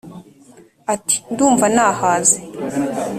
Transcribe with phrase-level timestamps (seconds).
[0.93, 2.39] ati: ndumva nahaze